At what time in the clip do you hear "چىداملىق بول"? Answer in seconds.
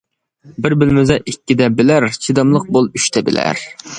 2.27-2.91